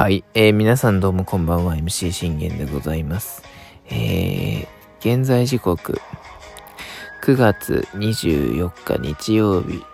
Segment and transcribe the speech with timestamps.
[0.00, 3.42] はい、えー、皆さんどうもこんばんは、MC 信玄でございます。
[3.90, 4.66] えー、
[5.18, 6.00] 現在時刻、
[7.22, 9.84] 9月24日日曜日、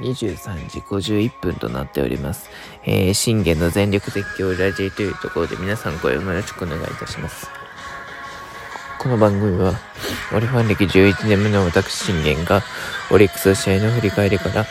[0.00, 2.50] 23時51分となっております。
[2.84, 7.48] えー、信玄の全力絶叫ラジーというところで皆さんごよろしくお願いいたします。
[8.98, 9.72] この番組は、
[10.34, 12.62] オリファン歴11年目の私信玄が、
[13.10, 14.66] オリックス試合の振り返りから、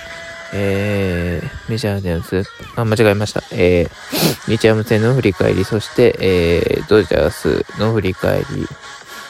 [0.55, 2.43] えー、メジャーでのス
[2.75, 3.41] あ、間違えました。
[3.51, 8.67] えー、日ハム戦の振り返り、そして、えー、ドジャースの振り返り。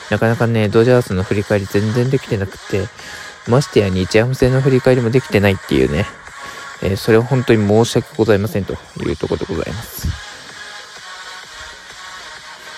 [0.10, 2.88] なかなかね、ドジャースの振り返り全然できてなくて、
[3.48, 6.06] ましてや日ハム戦の振り返りもできてないっていうね、
[6.82, 10.08] えー、それは本当に申し訳ございませんというところでございます。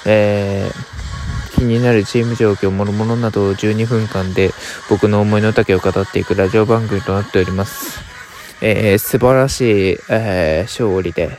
[0.07, 4.51] えー、気になるチーム状況、諸々などを12分間で
[4.87, 8.14] 僕の思いの丈を語っていくラジオ番組となっております。
[8.61, 11.29] えー、素晴らしい、えー、勝利で、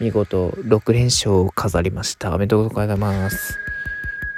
[0.00, 2.34] 見事6連勝を飾りました。
[2.34, 3.58] おめでとうございます。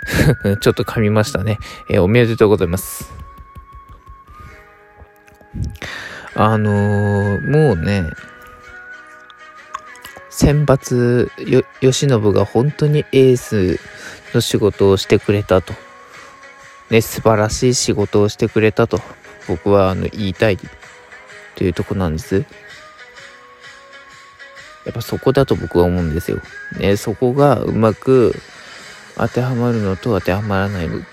[0.60, 1.58] ちょっと噛みましたね。
[1.88, 3.12] えー、おめでとうございます。
[6.34, 8.10] あのー、もうね、
[10.30, 13.78] 選抜よ、吉信が本当にエース
[14.34, 15.74] の仕事をしてくれたと。
[16.90, 19.00] ね、素晴らしい仕事をしてくれたと、
[19.46, 20.58] 僕はあの言いたい
[21.54, 22.44] というとこなんです。
[24.84, 26.40] やっぱそこだと僕は思うんですよ。
[26.78, 28.34] ね、そこがうまく
[29.16, 31.06] 当てはまるのと当てはまらないのって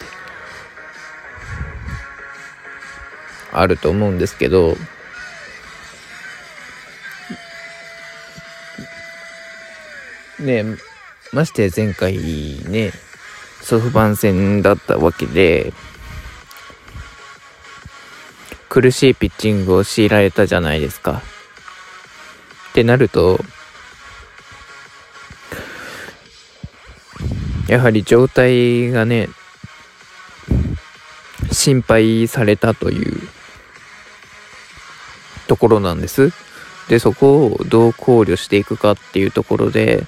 [3.52, 4.76] あると思うんですけど、
[10.40, 10.64] ね
[11.32, 12.18] まして前回
[12.68, 12.92] ね、
[13.62, 15.74] ソフバン戦だったわけで、
[18.70, 21.24] 苦しいピッチングを強いられたじゃないですか。
[22.70, 23.40] ってなると、
[27.68, 29.28] やはり状態がね、
[31.52, 33.28] 心配されたという
[35.48, 36.32] ところなんです。
[36.90, 40.06] で、そこをどう考慮していくかっていうところで、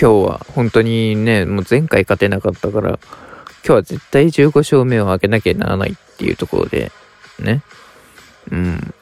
[0.00, 2.98] 今日は本当にね、もう前回勝てなかったから、
[3.62, 6.90] 今日は絶対15勝目を上げなきゃならないっていうところで、
[7.38, 7.62] ね。
[8.50, 8.94] うん。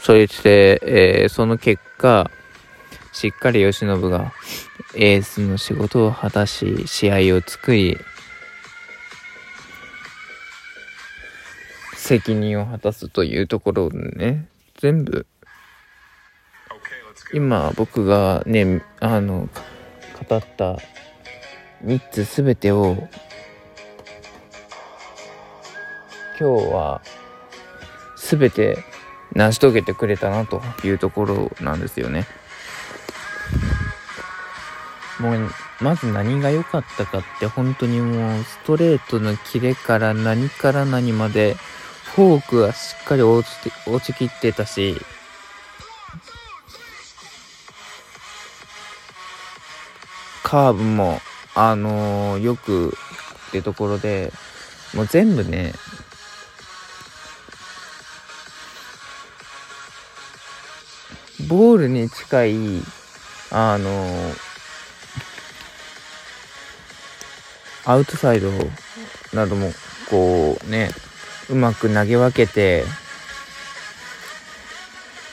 [0.00, 2.30] そして、えー、その結果、
[3.12, 4.32] しっかり慶喜が
[4.96, 7.98] エースの仕事を果たし、試合を作り、
[11.94, 15.26] 責任を果たすというところをね、全部
[17.32, 19.48] 今僕がね、あの、
[20.28, 20.76] 語った
[21.84, 23.08] 3つすべてを
[26.38, 27.02] 今日は
[28.16, 28.78] すべて
[29.32, 32.26] 成し遂げてくれたなというところなんですよね。
[35.18, 35.50] もう
[35.80, 41.54] まず何が良かったかって本当にもうストレートのキレから何から何まで
[42.14, 44.96] フォークはしっかり落ちて落ちきってたし
[50.52, 51.18] カーブも、
[51.54, 52.92] あのー、よく
[53.48, 54.30] ってところで、
[54.94, 55.72] もう全部ね、
[61.48, 62.52] ボールに近い、
[63.50, 64.34] あのー、
[67.86, 68.50] アウトサイド
[69.32, 69.72] なども、
[70.10, 70.90] こうね、
[71.48, 72.84] うまく投げ分けて、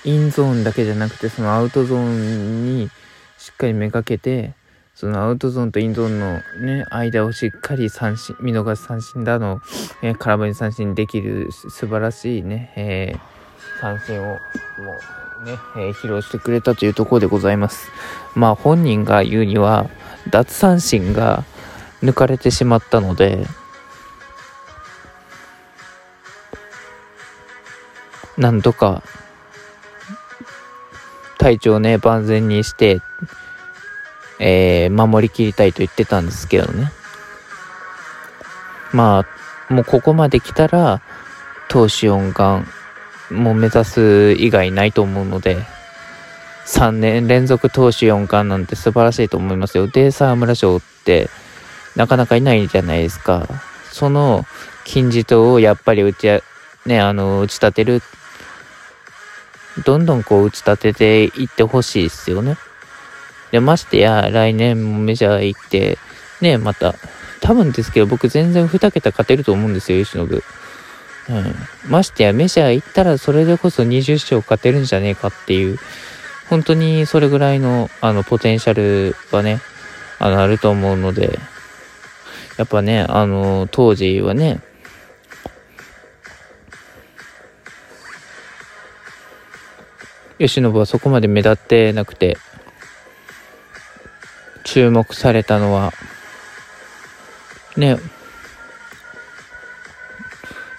[0.06, 2.90] インゾーンだけじゃなくて、そのアウトゾーンに
[3.38, 4.53] しっかりめがけて、
[4.99, 9.61] そのアウトゾーンとインゾーンのね、間をしっかり三振、見逃し三振だの、
[10.01, 14.38] えー、空振り三振できる素晴らしいね、えー、三振をも
[15.41, 17.89] うね、えー、披露してくれたというところでございます。
[18.35, 19.89] まあ本人が言うには、
[20.31, 21.45] 脱三振が
[22.03, 23.45] 抜かれてしまったので、
[28.38, 29.01] なんとか
[31.38, 33.00] 体調ね、万全にして、
[34.39, 36.91] えー、守りきりたいと言ってたんですけどね。
[38.94, 39.25] ま
[39.69, 41.01] あ、もうここまで来たら、
[41.68, 42.68] 投手4冠
[43.31, 45.57] もう目指す以外ないと思うので、
[46.65, 49.88] 3年連続投手4冠なんて素晴らしいと思いますよ。
[49.88, 51.30] で、沢村賞って
[51.95, 53.47] なかなかいないじゃないですか。
[53.91, 54.45] その
[54.83, 56.27] 金字塔をやっぱり打ち、
[56.86, 58.01] ね、あの、打ち立てる。
[59.86, 62.57] どんどんこう打ち立てていってほしいですよね。
[63.51, 65.98] で、ましてや、来年もメジャー行って、
[66.42, 66.96] ね、また
[67.42, 70.22] 多分ですけど、僕全然2桁勝てると思うんですよ、吉信。
[70.22, 71.56] うん。
[71.88, 75.80] ましてや、メジャー行ったらそれでこそ20勝勝てるんじゃねえかっていう、
[76.50, 79.62] 本当にそれぐらいの、あの、ポテンシャルはね、
[80.19, 81.40] あの、あると思うので、
[82.57, 84.60] やっぱね、あの、当時はね、
[90.40, 92.38] 慶喜はそこまで目立ってなくて、
[94.71, 95.92] 注目されたのは、
[97.75, 97.98] ね、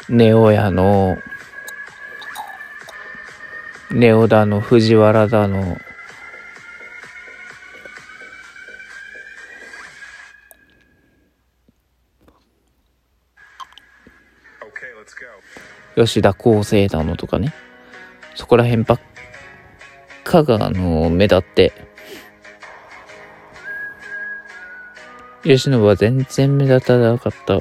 [0.08, 1.18] ネオ屋の、
[3.90, 5.76] ネオだの、藤原だの、
[15.96, 17.52] 吉田康生だのとかね、
[18.36, 19.00] そこら辺ばっ
[20.22, 21.89] かが、あの、目立って、
[25.42, 27.58] 吉信は全然目立たなかった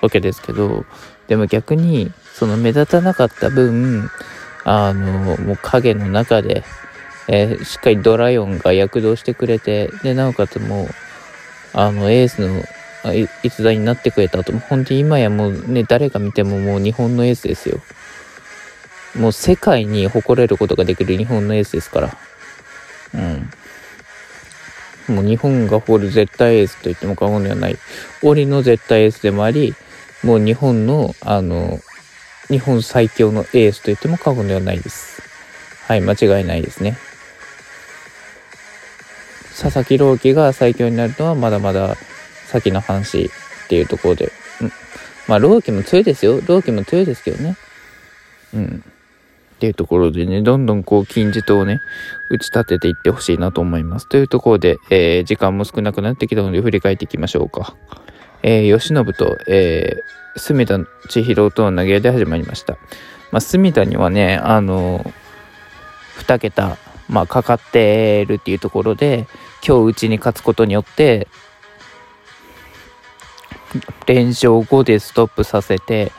[0.00, 0.84] わけですけど、
[1.28, 4.10] でも逆に、その目立たなかった分、
[4.64, 6.64] あの、もう影の中で、
[7.28, 10.88] えー、しっかりドライオンが躍動してくれて、で、なおかつもう、
[11.72, 12.62] あの、エースの
[13.42, 17.80] 逸材になってくれたと、本当に今やもうね、誰が見てももう日本のエースですよ。
[19.16, 22.16] もう世界に誇れることができる日本のエースですから。
[25.08, 27.76] もう日本が誇る絶対エースと言っても過言ではない。
[28.22, 29.74] 俺の絶対エースでもあり、
[30.22, 31.80] もう日本の、あの、
[32.48, 35.22] 日本最強のエースと言っても過言ではないです。
[35.86, 36.96] はい、間違いないですね。
[39.60, 41.96] 佐々木朗希が最強になるのはまだまだ
[42.46, 44.32] 先の話っていうところで。
[44.60, 44.72] うん。
[45.28, 46.40] まあ、朗希も強いですよ。
[46.46, 47.56] 朗希も強いですけどね。
[48.54, 48.84] うん。
[49.64, 51.80] っていうところでね、どんどんこう金字塔をね、
[52.28, 54.08] 打ち立てていってほしいなと思います。
[54.08, 57.74] というところで、えー、時間も少なくなってきたので振り返っていきましょうか。
[58.42, 60.78] えー、吉信と、えー、隅田
[61.08, 62.74] 千尋との投げ合いで始まりました。
[63.32, 65.12] まあ、隅田にはね、あのー、
[66.26, 66.76] 2桁、
[67.08, 69.26] まあ、かかってるっていうところで、
[69.66, 71.26] 今日うちに勝つことによって、
[74.06, 76.12] 連勝5でストップさせて、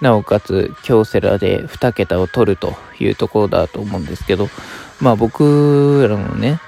[0.00, 4.48] なおかつ京セラで2桁を取るというところだと思うんですけど、
[5.00, 6.60] まあ僕らのね、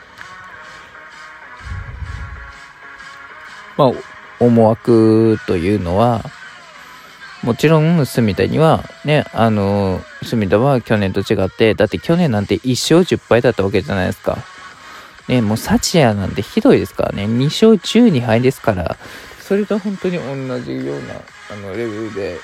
[3.76, 3.92] まあ
[4.40, 6.24] 思惑というのは、
[7.42, 14.36] もちろん、隅田には、ね、あの、隅田は去年と違って、だって去年なんて1勝10敗だったわけじゃないですか。
[15.26, 18.96] ね、もうサチアなんてひどいですからね、2勝12敗ですから、
[19.40, 21.14] それと本当に同じような、
[21.50, 22.38] あの、レベルで、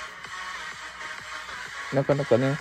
[1.92, 2.56] なかなかね、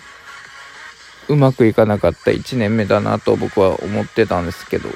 [1.27, 4.89] うまくいかなかった1年目だなと僕は思ってたんですけど、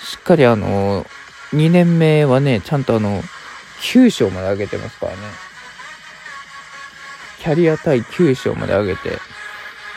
[0.00, 1.04] しっかりあの、
[1.52, 3.22] 2年目はね、ちゃんとあの、
[3.80, 5.18] 9勝まで上げてますからね。
[7.38, 9.18] キャリア対9勝まで上げて、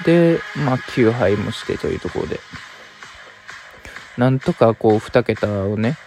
[0.06, 2.40] で、まあ9敗もしてというところで、
[4.18, 5.98] なんとかこう2桁をね、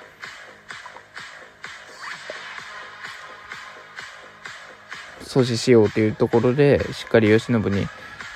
[5.34, 7.86] 阻止しようというところで、しっかり慶喜に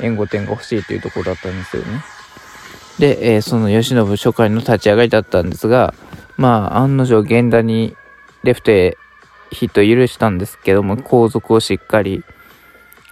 [0.00, 2.02] 援護点が欲しいというところだったんですよね。
[2.98, 5.94] で、えー、その慶喜初回の立ち上がりだったんですが、
[6.36, 7.96] まあ、案の定源田に
[8.42, 8.96] レフトへ
[9.50, 12.24] ヒット許したんですけども、後続をしっかり、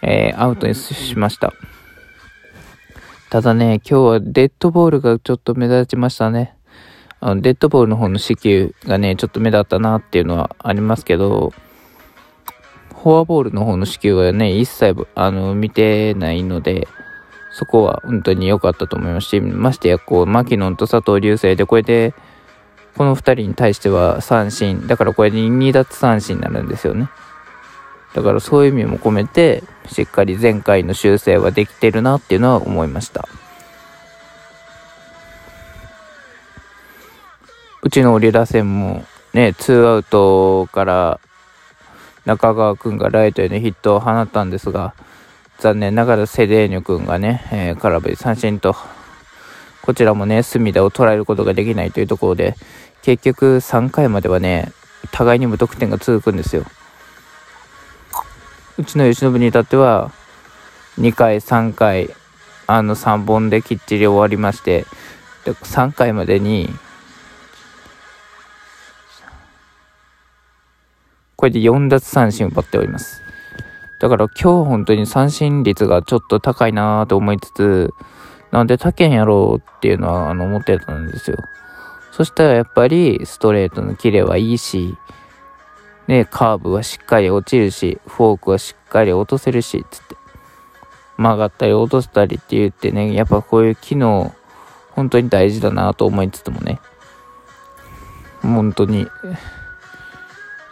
[0.03, 1.53] えー、アウトにしました。
[3.31, 6.55] ただね、今日はデッドボールがちょっと目立ちましたね。
[7.21, 11.53] あのデッドボールの方の支給がね、ちょっと目立ったなっていうのはありますけど、
[13.07, 16.89] フォアボールの方の支給はね、一切、あの、見てないので、
[17.53, 22.15] そこは本当に良かったと思いますし、ましてや、こう、マキノンと佐藤流星で、これで、
[22.97, 27.09] この2人に対しては三振、だからこれで2奪三振になるんですよね。
[28.13, 33.29] だからそういう意味も込めて、しっかり前回の修正はできてるなっていうのは思いました。
[37.85, 41.21] うちのオリラ戦もね、ツーアウトから
[42.27, 44.95] 中川くんがライトへのヒットを放ったんですが、
[45.59, 48.77] 残念ながらセデーニョくんがね、えー、空振り三振と、
[49.81, 52.57] こちらもね、隅田を捉えることができないというところで、
[53.03, 54.73] 結局3回まではね、
[55.13, 56.65] 互いに無得点が続くんですよ。
[58.77, 60.11] うちの吉信に至っては、
[60.99, 62.11] 2回、3回、
[62.67, 64.85] あの3本できっちり終わりまして、
[65.45, 66.69] で3回までに
[71.47, 73.23] これで4奪三振を奪っております。
[74.01, 77.95] だから今日本当に三振率がちょっと高いなぁと思いつつ、
[78.51, 81.37] なんで他県やろうっていうのはあの思ってたんですよ。
[82.11, 84.97] そしたらやっぱりストレートのキレはいいし、
[86.09, 90.17] ね、カーブはしっかり落ちるし、フォークはしっかり落とせるし、つって。
[91.17, 94.35] 曲がったり落としたりって言ってね、やっぱこういう機能、
[94.91, 96.81] 本当に大事だなと思いつつもね、
[98.43, 99.07] 本当に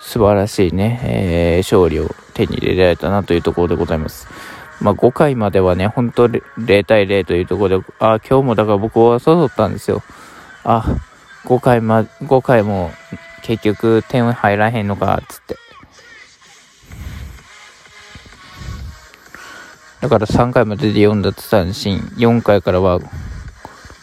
[0.04, 4.28] 素晴らしいね、えー、勝利を手に入れられたなというところでございます。
[4.80, 10.02] まあ、5回まではね、本当0対0というところで、あ、今日もだから僕は誘ったんですよ。
[10.62, 10.84] あ、
[11.46, 12.90] 5回ま、5回も
[13.42, 15.56] 結局点入らへんのか、つって。
[20.02, 23.00] だから3回までで4奪三振、4回からは、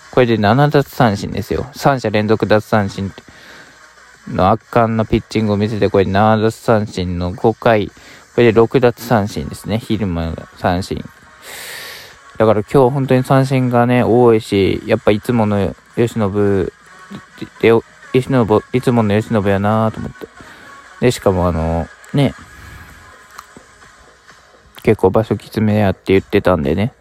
[0.10, 1.68] これで7奪三振ですよ。
[1.74, 3.14] 3者連続奪三振
[4.34, 7.94] の圧巻のピッチングを見せて、これ7奪三振の5回、こ
[8.38, 9.78] れで6奪三振ですね。
[9.78, 11.04] 昼間の三振。
[12.38, 16.72] だから今日本当に三振がね、多いし、やっぱいつもの吉信
[17.62, 17.72] で、
[18.14, 20.28] 吉信、いつもの吉信やなぁと思って。
[21.02, 22.34] で、しかもあの、ね、
[24.84, 26.94] 結構場所きつめやって言ってたんでね。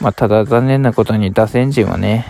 [0.00, 2.26] まあ、ただ残念なことに打線陣はね、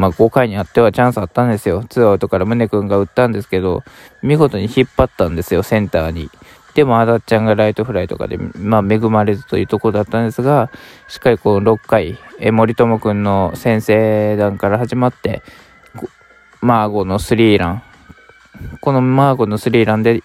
[0.00, 1.84] まあ、5回にあってはチャンスあったんですよ。
[1.88, 3.84] ツーアウトから宗君が打ったんですけど、
[4.22, 6.30] 見事に引っ張ったんですよ、センターに。
[6.74, 10.70] でも、あだっちゃんがライトフライとかで、まあ、恵まれずというところだったんですが、
[11.06, 15.42] しっかりこの6回、え森友君の先制弾から始まって、
[16.62, 17.82] マーゴのスリーラン。
[18.80, 20.22] このマーゴのスリーランで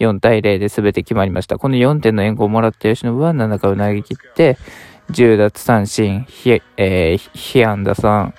[0.00, 1.58] 4対0で全て決まりました。
[1.58, 4.56] この4点の援護をもらった吉野は7回を投げ切って、
[5.10, 6.26] 10奪三振、
[6.76, 8.32] えー、被安打3、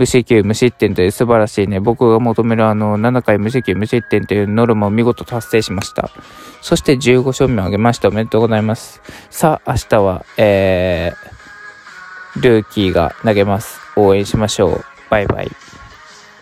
[0.00, 6.08] 無四球無失点という素晴らしいね、僕が求めるあの、7回無四球無失点というノルマを見事達成しました。
[6.62, 8.08] そして15勝目を挙げました。
[8.08, 9.02] おめでとうございます。
[9.28, 13.78] さあ、明日は、えー、ルーキーが投げます。
[13.94, 14.84] 応援しましょう。
[15.10, 15.69] バイバイ。